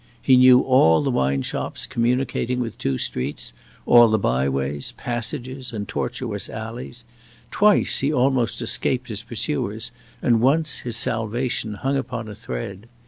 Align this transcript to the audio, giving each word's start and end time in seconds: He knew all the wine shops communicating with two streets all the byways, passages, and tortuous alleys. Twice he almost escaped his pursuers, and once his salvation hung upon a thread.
He 0.19 0.35
knew 0.35 0.61
all 0.61 1.03
the 1.03 1.11
wine 1.11 1.43
shops 1.43 1.85
communicating 1.85 2.59
with 2.59 2.79
two 2.79 2.97
streets 2.97 3.53
all 3.85 4.07
the 4.07 4.17
byways, 4.17 4.93
passages, 4.93 5.71
and 5.71 5.87
tortuous 5.87 6.49
alleys. 6.49 7.03
Twice 7.51 7.99
he 7.99 8.11
almost 8.11 8.63
escaped 8.63 9.09
his 9.09 9.21
pursuers, 9.21 9.91
and 10.19 10.41
once 10.41 10.79
his 10.79 10.97
salvation 10.97 11.75
hung 11.75 11.97
upon 11.97 12.27
a 12.27 12.33
thread. 12.33 12.87